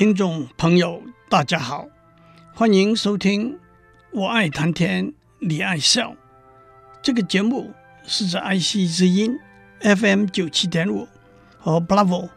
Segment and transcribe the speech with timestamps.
[0.00, 1.86] 听众朋友，大家好，
[2.54, 3.52] 欢迎收听
[4.12, 6.12] 《我爱谈天，你爱笑》
[7.02, 7.74] 这个节目，
[8.06, 9.38] 是在爱惜之音
[9.80, 11.06] FM 九七点五
[11.58, 12.30] 和 Bravo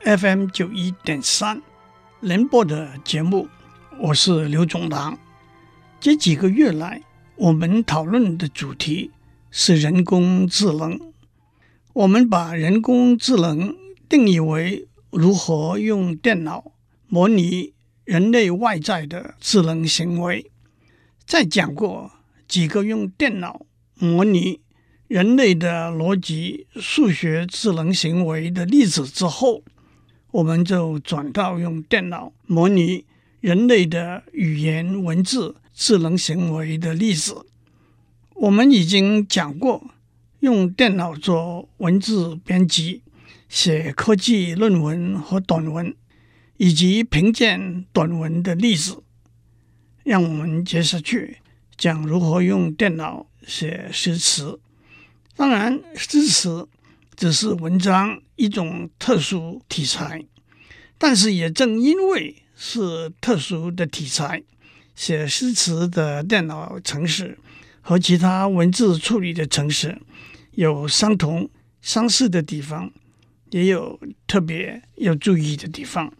[0.00, 1.60] FM 九一点三
[2.20, 3.50] 联播的节目。
[3.98, 5.18] 我是刘炯朗。
[6.00, 7.02] 这几个月来，
[7.36, 9.10] 我们讨论的主题
[9.50, 10.98] 是人工智能。
[11.92, 13.76] 我们把人工智能
[14.08, 16.70] 定义为如何用电脑。
[17.14, 20.50] 模拟人类外在的智能行为，
[21.24, 22.10] 在讲过
[22.48, 24.58] 几个用电脑模拟
[25.06, 29.62] 人类的逻辑数学智能行为的例子之后，
[30.32, 33.04] 我们就转到用电脑模拟
[33.40, 37.46] 人类的语言文字智能行为的例子。
[38.34, 39.88] 我们已经讲过
[40.40, 43.02] 用电脑做文字编辑、
[43.48, 45.94] 写科技论文和短文。
[46.56, 49.02] 以及评鉴短文的例子，
[50.04, 51.38] 让我们接下去
[51.76, 54.60] 讲如何用电脑写诗词。
[55.36, 56.68] 当然，诗词
[57.16, 60.24] 只是文章一种特殊题材，
[60.96, 64.44] 但是也正因为是特殊的题材，
[64.94, 67.36] 写诗词的电脑程式
[67.80, 70.00] 和其他文字处理的程式
[70.52, 71.50] 有相同
[71.82, 72.92] 相似的地方，
[73.50, 76.14] 也有特别要注意的地方。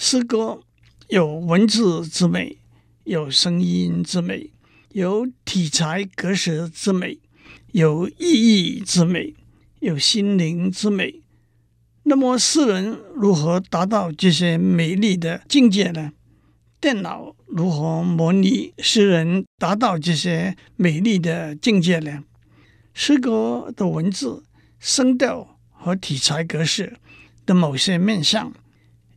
[0.00, 0.60] 诗歌
[1.08, 2.58] 有文字之美，
[3.02, 4.52] 有声音之美，
[4.92, 7.18] 有题材格式之美，
[7.72, 9.34] 有意义之美，
[9.80, 11.20] 有心灵之美。
[12.04, 16.12] 那么，诗人如何达到这些美丽的境界呢？
[16.80, 22.22] 电脑如何模拟诗人达到这些美丽的境界呢？
[22.94, 24.44] 诗歌的文字、
[24.78, 26.98] 声调和题材格式
[27.44, 28.52] 的某些面向。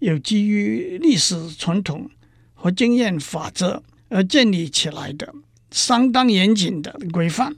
[0.01, 2.09] 有基于历史传统
[2.55, 5.31] 和经验法则而建立起来的
[5.69, 7.55] 相当严谨的规范，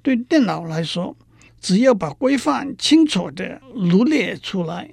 [0.00, 1.16] 对电脑来说，
[1.60, 4.88] 只要把规范清楚地罗列出来，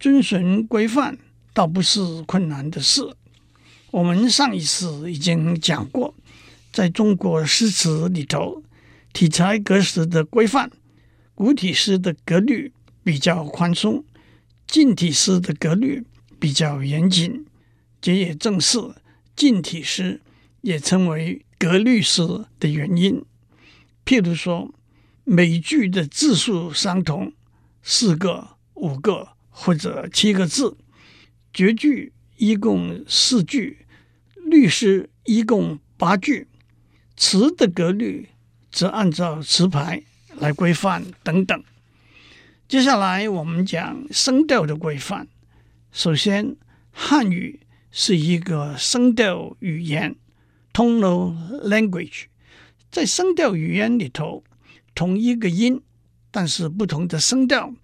[0.00, 1.18] 遵循规范
[1.52, 3.02] 倒不是困难的事。
[3.90, 6.14] 我们上一次已经讲过，
[6.72, 8.62] 在中国诗词里头，
[9.12, 10.70] 题材格式的规范，
[11.34, 12.72] 古体诗的格律
[13.04, 14.02] 比较宽松，
[14.66, 16.02] 近体诗的格律。
[16.42, 17.46] 比较严谨，
[18.00, 18.76] 这也正是
[19.36, 20.20] 近体诗
[20.62, 22.26] 也称为格律诗
[22.58, 23.24] 的原因。
[24.04, 24.74] 譬如说，
[25.22, 27.32] 每句的字数相同，
[27.80, 30.76] 四个、五个或者七个字；
[31.54, 33.86] 绝句一共四句，
[34.34, 36.48] 律诗一共八句，
[37.16, 38.30] 词的格律
[38.72, 40.02] 则按照词牌
[40.34, 41.62] 来规范等等。
[42.66, 45.28] 接下来我们讲声调的规范。
[45.94, 46.56] 首先，
[46.90, 47.60] 汉语
[47.90, 50.16] 是一个声调语言
[50.72, 51.36] （tonal
[51.68, 52.24] language）。
[52.90, 54.42] 在声调语言里头，
[54.94, 55.82] 同一个音，
[56.30, 57.74] 但是不同的声调，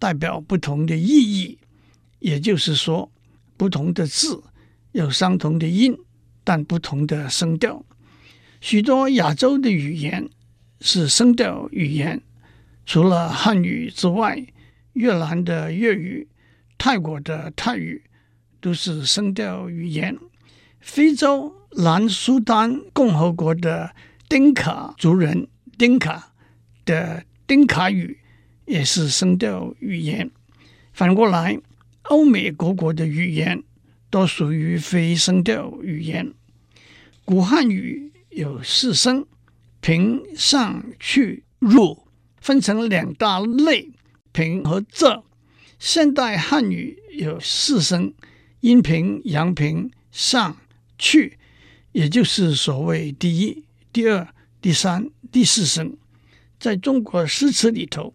[0.00, 1.58] 代表不同的意义。
[2.18, 3.12] 也就是说，
[3.56, 4.42] 不同的字
[4.90, 5.96] 有相同的音，
[6.42, 7.84] 但不同的声调。
[8.60, 10.28] 许多亚洲的语言
[10.80, 12.20] 是声调语言，
[12.84, 14.44] 除了汉语之外，
[14.94, 16.26] 越南的粤语。
[16.84, 18.02] 泰国的泰语
[18.60, 20.18] 都是声调语言，
[20.80, 23.94] 非洲南苏丹共和国的
[24.28, 25.46] 丁卡族人
[25.78, 26.32] 丁卡
[26.84, 28.18] 的丁卡语
[28.66, 30.28] 也是声调语言。
[30.92, 31.56] 反过来，
[32.06, 33.62] 欧美各国的语言
[34.10, 36.34] 都属于非声调语言。
[37.24, 39.24] 古汉语有四声，
[39.80, 42.08] 平、上、去、入，
[42.40, 43.92] 分成两大类，
[44.32, 45.22] 平和仄。
[45.84, 48.14] 现代汉语有四声：
[48.60, 50.56] 阴平、阳平、上、
[50.96, 51.36] 去，
[51.90, 54.28] 也就是所谓第一、第二、
[54.60, 55.96] 第三、第四声。
[56.60, 58.14] 在中国诗词里头，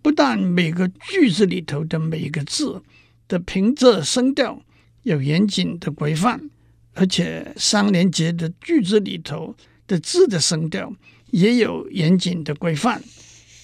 [0.00, 2.84] 不但每个句子里头的每个字
[3.26, 4.62] 的平仄声调
[5.02, 6.48] 有严谨的规范，
[6.94, 9.56] 而且三连接的句子里头
[9.88, 10.94] 的字的声调
[11.32, 13.02] 也有严谨的规范。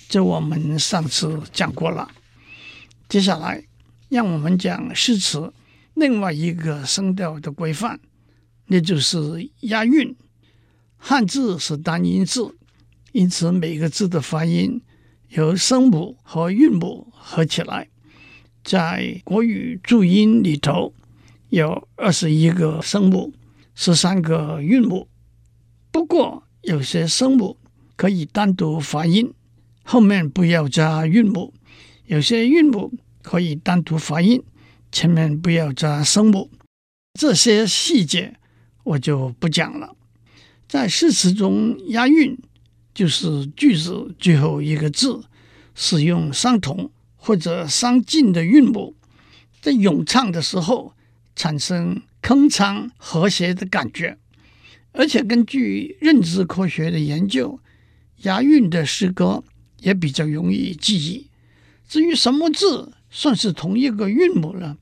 [0.09, 2.11] 这我们上次讲过了。
[3.09, 3.65] 接下来，
[4.09, 5.53] 让我们讲诗词
[5.95, 8.01] 另外一个声调的规范，
[8.67, 10.17] 那就是押韵。
[10.97, 12.57] 汉字是单音字，
[13.13, 14.81] 因此每个字的发音
[15.29, 17.89] 由声母和韵母合起来。
[18.65, 20.95] 在国语注音里头，
[21.51, 23.35] 有二十一个声母，
[23.75, 25.07] 十三个韵母。
[25.93, 27.59] 不过，有些声母
[27.95, 29.33] 可以单独发音，
[29.85, 31.53] 后面不要加韵母；
[32.07, 32.93] 有些韵母
[33.23, 34.43] 可以单独发音。
[34.93, 36.49] 前面不要加声母，
[37.19, 38.37] 这些细节
[38.85, 39.97] 我就不讲了。
[40.69, 42.39] 在诗词中押韵，
[42.95, 45.25] 就是句子最后一个字
[45.75, 48.95] 使用相同或者相近的韵母，
[49.61, 50.95] 在咏唱的时候
[51.35, 54.17] 产生铿锵和谐的感觉。
[54.93, 57.59] 而且根据认知科学的研究，
[58.19, 59.43] 押韵的诗歌
[59.81, 61.27] 也比较容易记忆。
[61.95, 64.77] 至于什么字算是同一个韵母呢？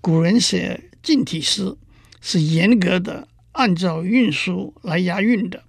[0.00, 1.76] 古人写近体诗
[2.20, 5.64] 是严格的按照韵书来押韵的。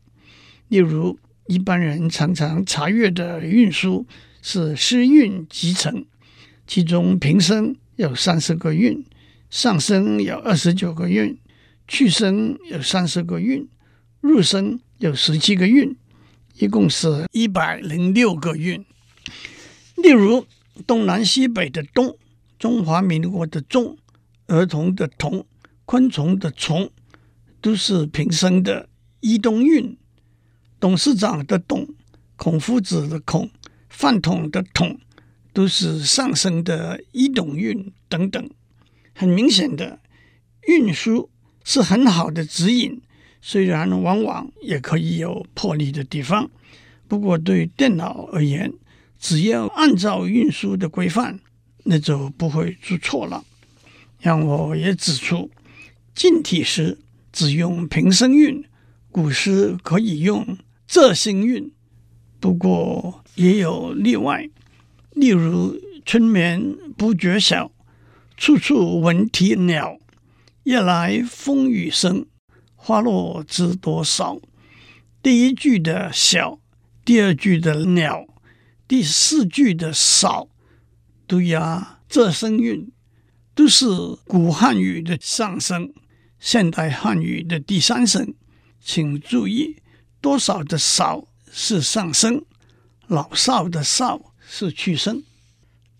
[0.67, 1.17] 例如，
[1.47, 4.05] 一般人常常查阅的韵书
[4.43, 6.05] 是诗韵集成，
[6.67, 9.03] 其中平声有三十个韵，
[9.49, 11.35] 上声有二十九个韵，
[11.87, 13.67] 去声有三十个韵，
[14.21, 15.95] 入声有十七个韵，
[16.59, 18.85] 一共是一百零六个韵。
[19.95, 20.45] 例如，
[20.85, 22.17] 东南西北的东，
[22.57, 23.97] 中华民国的中。
[24.47, 25.43] 儿童的童，
[25.85, 26.91] 昆虫的虫，
[27.61, 28.87] 都是平声的
[29.19, 29.97] 一东韵。
[30.79, 31.87] 董事长的董，
[32.35, 33.49] 孔夫子的孔，
[33.89, 34.99] 饭桶的桶，
[35.51, 38.47] 都是上声的一董韵等等。
[39.15, 39.99] 很明显的，
[40.67, 41.31] 韵书
[41.63, 43.01] 是很好的指引，
[43.41, 46.51] 虽然往往也可以有破例的地方。
[47.07, 48.71] 不过对电脑而言，
[49.25, 51.39] 只要按照运输的规范，
[51.85, 53.43] 那就不会出错了。
[54.19, 55.49] 让我也指出，
[56.13, 56.99] 近体诗
[57.31, 58.63] 只用平声韵，
[59.09, 61.71] 古诗可以用仄声韵，
[62.39, 64.47] 不过也有例外。
[65.13, 65.75] 例如
[66.05, 67.71] “春眠不觉晓，
[68.37, 69.97] 处处闻啼鸟。
[70.65, 72.27] 夜来风雨声，
[72.75, 74.39] 花落知多少。”
[75.23, 76.59] 第一句的“晓”，
[77.03, 78.27] 第二句的“鸟”，
[78.87, 80.47] 第四句的“少”，
[81.27, 82.91] 都押仄声韵。
[83.55, 83.87] 都是
[84.27, 85.93] 古汉语的上声，
[86.41, 88.33] 现代汉语的第三声。
[88.81, 89.77] 请注意，
[90.19, 92.43] 多少的少是上声，
[93.07, 95.23] 老少的少是去声。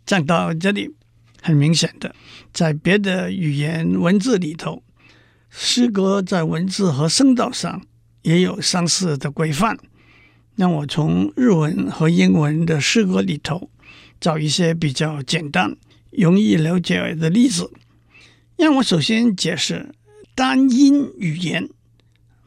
[0.05, 0.93] 讲到这里，
[1.41, 2.13] 很明显的，
[2.51, 4.83] 在别的语言文字里头，
[5.49, 7.81] 诗歌在文字和声道上
[8.23, 9.79] 也有相似的规范。
[10.55, 13.69] 让我从日文和英文的诗歌里头
[14.19, 15.75] 找一些比较简单。
[16.17, 17.69] 容易了解的例子，
[18.55, 19.93] 让我首先解释
[20.33, 21.67] 单音语言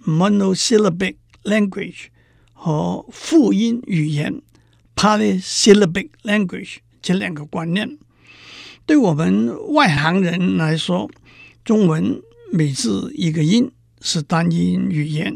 [0.06, 2.06] （monosyllabic language）
[2.54, 4.40] 和复音语言
[4.96, 7.98] （polysyllabic language） 这两个观念。
[8.86, 11.10] 对我们外行人来说，
[11.62, 13.70] 中文每字一个音
[14.00, 15.34] 是单音语言；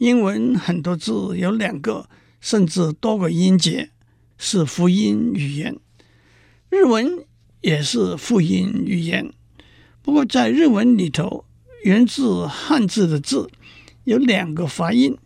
[0.00, 2.08] 英文很多字有两个
[2.40, 3.90] 甚至多个音节
[4.36, 5.76] 是辅音语言；
[6.68, 7.24] 日文。
[7.62, 9.34] 也是辅音语言，
[10.00, 11.44] 不过在日文里头，
[11.84, 13.50] 源自汉字的字
[14.04, 15.18] 有两个发音，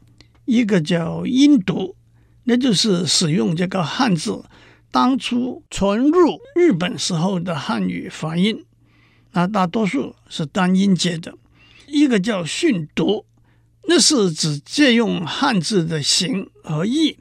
[0.45, 1.95] 一个叫音读，
[2.43, 4.45] 那就是使用这个汉字
[4.91, 8.65] 当初传入日本时候的汉语发音，
[9.31, 11.35] 那大多数是单音节的；
[11.87, 13.27] 一个叫训读，
[13.87, 17.19] 那是指借用汉字的形和义，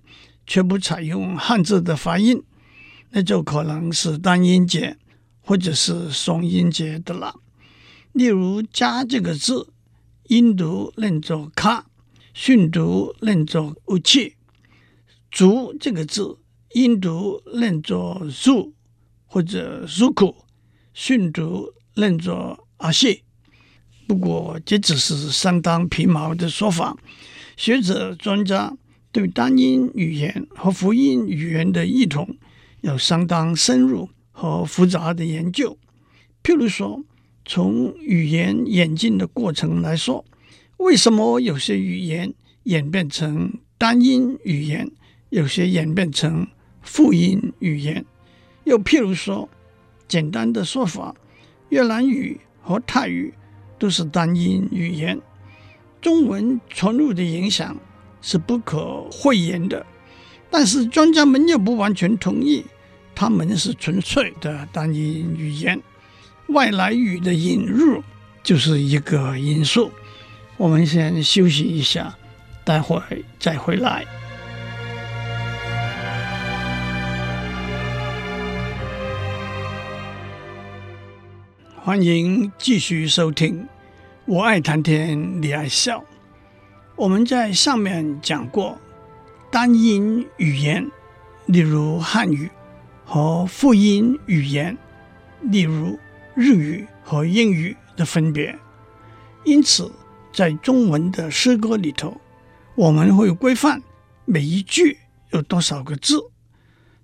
[0.47, 2.43] 却不采用汉字的发音，
[3.11, 4.97] 那就可能是单音节。
[5.45, 7.35] 或者是双音节的了，
[8.13, 9.67] 例如“家”这个字，
[10.29, 11.87] 音读念作“卡”，
[12.33, 14.29] 训读念作“乌气
[15.29, 16.37] ”；“足”这个字，
[16.75, 18.73] 音读念作“苏”
[19.27, 20.33] 或者“苏库”，
[20.95, 23.21] 训读念作“阿谢”。
[24.13, 26.95] 不过这只是相当皮毛的说法，
[27.57, 28.71] 学者专家
[29.11, 32.37] 对单音语言和复音语言的异同
[32.81, 35.75] 有相当深入和复杂的研究，
[36.43, 37.03] 譬如说，
[37.43, 40.23] 从语言演进的过程来说，
[40.77, 42.31] 为什么有些语言
[42.65, 44.91] 演变成单音语言，
[45.31, 46.45] 有些演变成
[46.83, 48.05] 复音语言？
[48.65, 49.49] 又譬如说，
[50.07, 51.15] 简单的说法，
[51.69, 53.33] 越南语和泰语
[53.77, 55.19] 都是单音语言，
[56.01, 57.75] 中文传入的影响
[58.21, 59.85] 是不可讳言的，
[60.49, 62.65] 但是专家们又不完全同意。
[63.15, 65.79] 他们是纯粹的单音语言，
[66.47, 68.03] 外来语的引入
[68.41, 69.91] 就是一个因素。
[70.57, 72.15] 我们先休息一下，
[72.63, 74.05] 待会儿再回来。
[81.85, 83.67] 欢迎继续收听，
[84.23, 86.01] 我爱谈天，你爱笑。
[86.95, 88.77] 我们在上面讲过，
[89.51, 90.89] 单音语言，
[91.45, 92.49] 例如汉语，
[93.03, 94.77] 和复音语言，
[95.41, 95.99] 例如
[96.35, 98.57] 日语和英语的分别。
[99.43, 99.91] 因此，
[100.31, 102.15] 在中文的诗歌里头，
[102.75, 103.83] 我们会规范
[104.23, 104.99] 每一句
[105.31, 106.31] 有多少个字；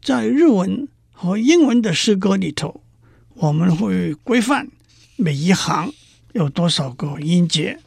[0.02, 2.82] 在日文和英文的诗歌里头，
[3.42, 4.68] 我们会规范
[5.16, 5.94] 每一行
[6.34, 7.80] 有多少个音节，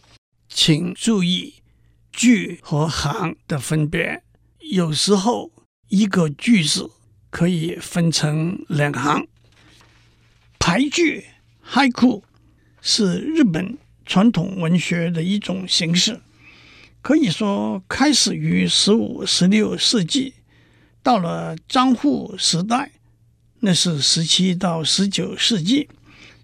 [0.48, 1.56] 请注意
[2.10, 4.22] 句和行的分别。
[4.60, 5.50] 有时候
[5.88, 6.90] 一个句子
[7.28, 9.26] 可以分成两行。
[10.58, 11.26] 俳句
[11.62, 12.22] 俳句
[12.80, 16.22] 是日本传统文学的一种形式，
[17.02, 20.32] 可以说开始于十五、十六世纪，
[21.02, 22.92] 到了江户时代。
[23.64, 25.88] 那是十七到十九世纪，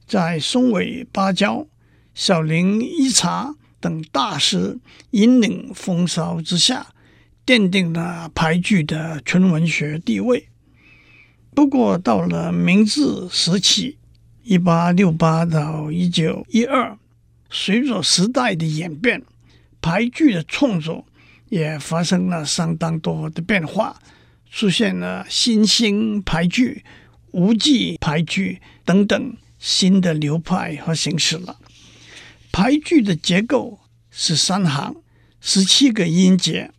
[0.07, 1.67] 在松尾芭蕉、
[2.15, 4.79] 小林一茶等大师
[5.11, 6.87] 引领风骚之下，
[7.45, 10.49] 奠定了俳句的纯文学地位。
[11.57, 13.99] 不过，到了明治时期
[14.45, 16.97] （一八六八到一九一二），
[17.51, 19.25] 随着时代的演变，
[19.83, 21.05] 俳句的创作
[21.49, 24.01] 也发生了相当多的变化，
[24.49, 26.85] 出现了新兴俳句。
[27.33, 31.59] 无记俳句等等新的流派和形式了。
[32.51, 33.79] 俳句的结构
[34.11, 34.97] 是三行，
[35.41, 36.73] 十七个音节，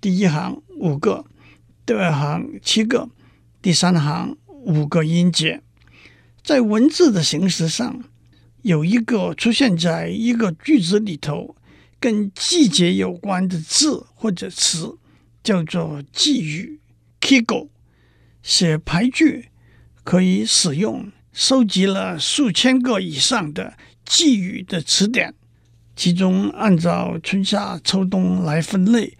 [0.00, 1.24] 第一行五个，
[1.86, 3.08] 第二行七个，
[3.62, 5.62] 第三行五个音节。
[6.42, 8.04] 在文字的形式上，
[8.62, 11.56] 有一个出现在一个句子里头
[11.98, 14.98] 跟季节有关的字或者词，
[15.42, 16.80] 叫做季语
[17.20, 17.68] （Kigo）。
[18.42, 19.48] 写牌句。
[20.08, 25.34] 可以使用收集了数千个以上的季语的词典，
[25.94, 29.18] 其中按照春夏秋冬来分类，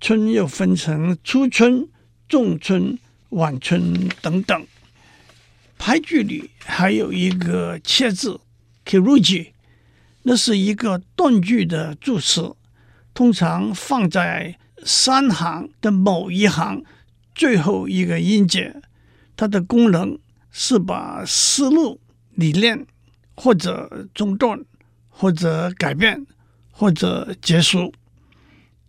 [0.00, 1.86] 春又分成初春、
[2.26, 4.66] 仲春、晚春等等。
[5.78, 8.40] 俳句里还有一个切字
[8.86, 9.48] kiruji，
[10.22, 12.54] 那是一个断句的助词，
[13.12, 14.56] 通常放在
[14.86, 16.82] 三行的某一行
[17.34, 18.80] 最后一个音节，
[19.36, 20.18] 它的功能。
[20.50, 22.00] 是把思路、
[22.34, 22.86] 理念
[23.36, 24.64] 或者中断，
[25.08, 26.26] 或者改变，
[26.70, 27.92] 或者结束。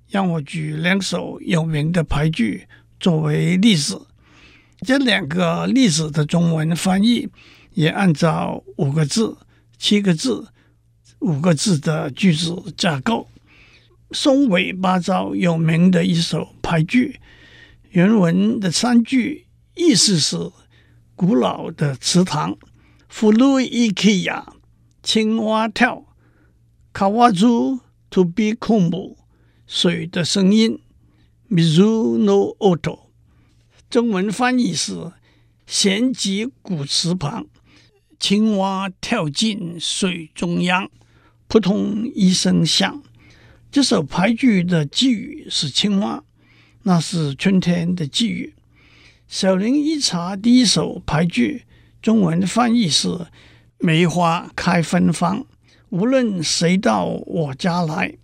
[0.10, 2.68] 让我举两首有名的牌句
[3.00, 4.08] 作为例子。
[4.82, 7.30] 这两个例子的中文翻译
[7.74, 9.38] 也按照五个字、
[9.78, 10.48] 七个字、
[11.20, 13.30] 五个字的句子架构。
[14.12, 17.22] 松尾芭蕉有名的一首牌句，
[17.92, 20.52] 原文的三句意思是。
[21.16, 22.58] 古老的池塘，
[23.08, 24.54] 古池呀，
[25.04, 26.06] 青蛙跳，
[26.92, 29.18] 卡哇猪，to be 空母，
[29.68, 30.80] 水的声音
[31.50, 33.12] ，mizu no oto。
[33.90, 35.12] 中文翻译是：
[35.68, 37.46] 闲极古池旁，
[38.20, 40.90] 青蛙跳进水中央，
[41.48, 43.04] 扑通一声响。
[43.72, 46.24] 这首俳句的寄语是青蛙，
[46.84, 48.56] 那是春天的寄语。
[49.32, 51.64] 小林一茶第一首俳句，
[52.02, 53.28] 中文翻译是
[53.80, 55.46] “梅花开芬芳，
[55.88, 58.18] 无论谁到我家来，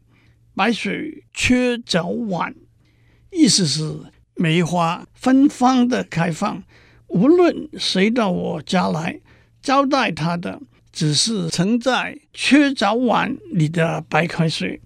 [0.54, 2.54] 白水缺早晚”，
[3.32, 6.62] 意思是梅花芬芳的开放，
[7.08, 9.22] 无论谁到我家来，
[9.62, 10.62] 招待他的
[10.92, 14.82] 只是盛在缺早碗里的白开水。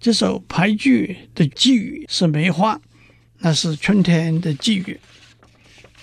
[0.00, 2.80] 这首俳句的寄语是梅花，
[3.38, 4.98] 那是春天的寄语。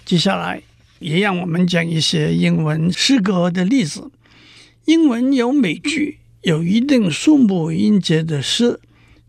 [0.05, 0.61] 接下来
[0.99, 4.11] 也让我们讲一些英文诗歌的例子。
[4.85, 8.79] 英文有美句有一定数目音节的诗，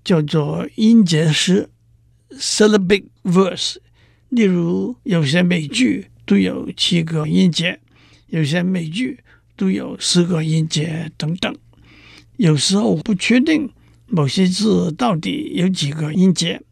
[0.03, 1.69] 叫做音节诗
[2.31, 3.77] （syllabic verse）。
[4.31, 7.81] 例如，有些美句都有七个音节，
[8.29, 9.19] 有些美句
[9.57, 11.55] 都有四个音节等等。
[12.39, 13.71] 有时候不确定
[14.07, 16.63] 某些字到底有几个音节。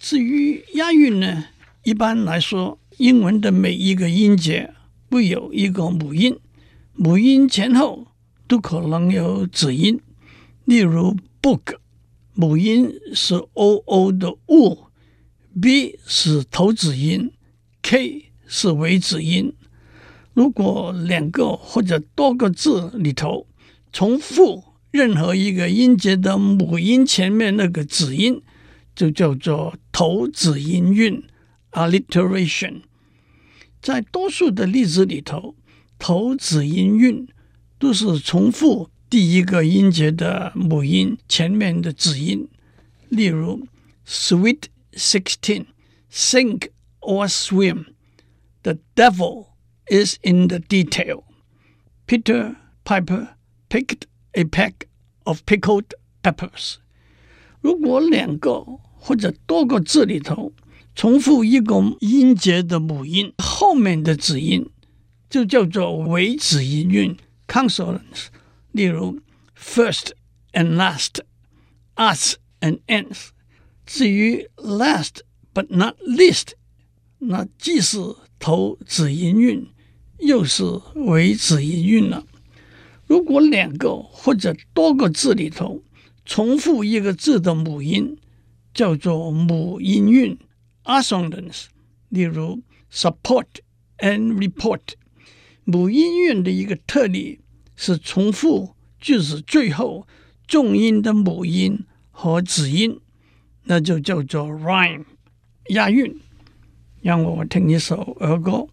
[0.00, 1.48] 至于押韵呢，
[1.82, 4.72] 一般来说，英文的每一个音节
[5.10, 6.38] 会有一个母音，
[6.94, 8.06] 母音前后
[8.48, 10.00] 都可能有子音。
[10.64, 11.76] 例如 book，
[12.32, 14.90] 母音是 oo 的 u。
[15.60, 17.30] B 是头子音
[17.84, 19.52] ，K 是尾子音。
[20.32, 23.46] 如果两个或者多个字里头
[23.92, 28.42] 重复任何一个音节的母音前面那个子音，
[28.96, 31.22] 就叫做头子音韵
[31.72, 32.80] （alliteration）。
[33.80, 35.54] 在多数的例子里头，
[35.98, 37.28] 头子音韵
[37.78, 42.48] 都是重复第一个音节的母音前面的子音。
[43.10, 43.68] 例如
[44.08, 44.62] ，sweet。
[44.96, 45.64] Sixteen,
[46.08, 46.68] sink
[47.03, 47.85] or swim.
[48.63, 49.47] The devil
[49.89, 51.23] is in the detail.
[52.05, 53.35] Peter Piper
[53.69, 54.87] picked a peck
[55.25, 56.77] of pickled peppers.
[57.61, 58.63] 如果两个
[58.97, 60.53] 或者多个字里头
[60.95, 64.69] 重复一个音节的母音，后面的子音
[65.29, 68.27] 就叫做尾子音韵 （consonants）。
[68.71, 69.19] 例如，
[69.57, 70.11] first
[70.53, 71.21] and last,
[71.95, 73.29] us and ends。
[73.85, 75.21] 至于 last
[75.53, 76.53] but not least，
[77.26, 77.98] 那既是
[78.38, 79.66] 头子音韵，
[80.18, 80.62] 又是
[80.94, 82.26] 尾子音韵了。
[83.06, 85.82] 如果两个或者多个字里头
[86.24, 88.16] 重复一个字的母音，
[88.72, 90.38] 叫做母音韵
[90.84, 91.66] （assonance）。
[92.08, 93.46] 例如 support
[93.98, 94.80] and report，
[95.64, 97.40] 母音韵的一个特例
[97.76, 100.06] 是重复句子最后
[100.46, 103.00] 重音的母音和子音。
[103.64, 105.04] 那就叫做 rhyme
[105.70, 106.20] 押韵。
[107.04, 108.66] 让我听一首儿歌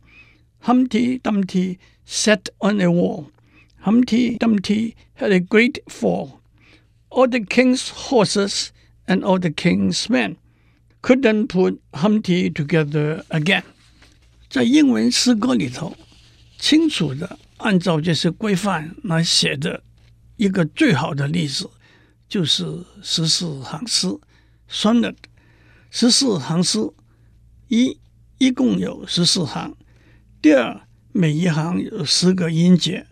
[0.64, 3.26] ：Humpty Dumpty sat on a wall.
[3.84, 6.40] Humpty Dumpty had a great fall.
[7.10, 8.70] All the king's horses
[9.06, 10.38] and all the king's men
[11.02, 13.64] couldn't put Humpty together again。
[14.50, 15.98] 在英文诗歌里头，
[16.58, 19.84] 清楚的按照这些规范来写的
[20.38, 21.70] 一个最好的例子，
[22.30, 24.08] 就是十四行诗。
[24.70, 25.16] Sonnet
[25.90, 26.80] 十四行诗，
[27.68, 27.98] 一
[28.42, 29.76] 一共有十四行。
[30.42, 33.06] 第二，每一行有十个音节。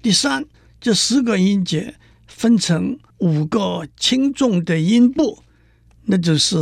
[0.00, 0.46] 第三，
[0.80, 5.42] 这十个音节分成五个轻重的音部，
[6.04, 6.56] 那就是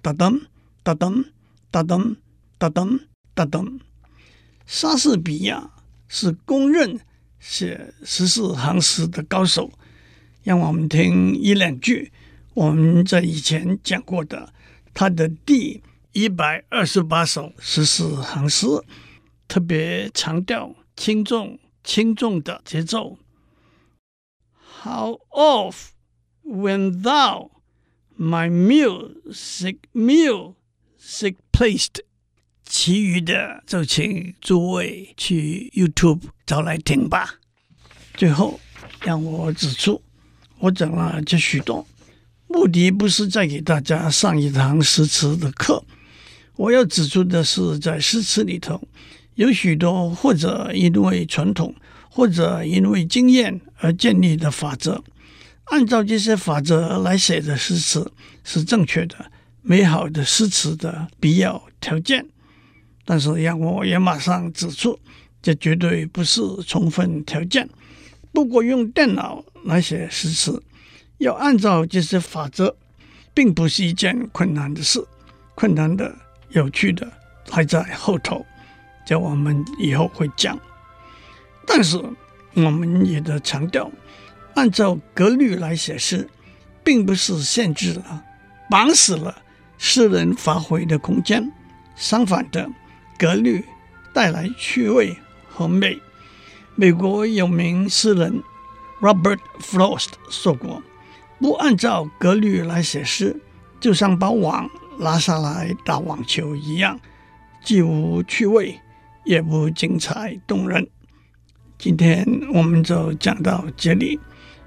[0.00, 0.40] 哒噔
[0.82, 1.22] 哒噔
[1.70, 2.16] 哒噔
[2.56, 3.00] 哒噔
[3.34, 3.78] 哒噔。
[4.64, 5.70] 莎士比亚
[6.08, 6.98] 是公认
[7.38, 9.70] 写十四行诗的高手，
[10.42, 12.10] 让我们听一两句。
[12.54, 14.54] 我们在以前讲过的，
[14.94, 15.82] 他的第
[16.20, 18.66] 一百二十八首十四行诗，
[19.46, 23.16] 特别强调轻重轻重的节奏。
[24.82, 25.90] How oft
[26.44, 27.50] when thou
[28.18, 32.00] my music music placed，
[32.64, 37.36] 其余的就请诸位去 YouTube 找来听吧。
[38.14, 38.58] 最后
[39.04, 40.02] 让我指出，
[40.58, 41.86] 我讲了这许多。
[42.48, 45.84] 目的不是在给大家上一堂诗词的课，
[46.58, 48.82] 我要指出的是，在诗词里头
[49.36, 51.72] 有许多或者因为传统，
[52.10, 55.04] 或者因为经验而建立的法则，
[55.66, 58.10] 按照这些法则来写的诗词
[58.42, 59.30] 是正确的、
[59.62, 62.26] 美好的诗词的必要条件。
[63.04, 64.98] 但是让我也马上指出，
[65.40, 67.70] 这绝对不是充分条件。
[68.32, 70.60] 不过用电脑来写诗词，
[71.18, 72.76] 要按照这些法则，
[73.32, 75.00] 并不是一件困难的事。
[75.54, 76.14] 困难的、
[76.50, 77.10] 有趣的
[77.50, 78.44] 还在后头，
[79.06, 80.58] 这我们以后会讲。
[81.66, 82.02] 但是
[82.54, 83.90] 我们也得强调，
[84.54, 86.28] 按照格律来写诗，
[86.82, 88.24] 并不是限制了、
[88.70, 89.42] 绑死了
[89.76, 91.52] 诗人发挥的空间。
[91.94, 92.70] 相反的，
[93.18, 93.64] 格律
[94.14, 95.16] 带来趣味
[95.48, 96.00] 和美。
[96.74, 98.42] 美国有名诗人
[99.00, 100.82] Robert Frost 说过
[101.38, 103.36] ：“不按照格律来写诗，
[103.80, 106.98] 就像把网拉下来打网球一样，
[107.64, 108.80] 既无趣味，
[109.24, 110.88] 也不精彩动人。”
[111.78, 114.18] 今天我们就讲到这里，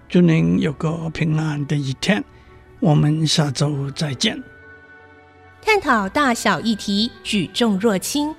[0.08, 2.24] 祝您有个平安的一天。
[2.80, 4.42] 我们下周再见。
[5.62, 8.34] 探讨大小议题，举重若轻，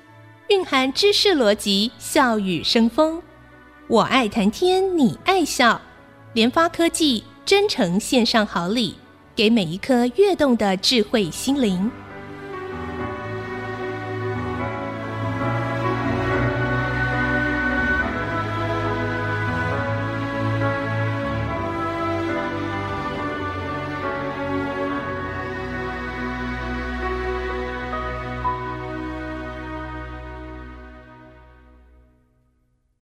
[0.49, 3.21] 蕴含知识逻辑，笑语生风。
[3.87, 5.79] 我爱谈天，你爱笑。
[6.33, 8.95] 联发科技真诚献上好礼，
[9.35, 12.02] 给每一颗跃动的智慧心灵。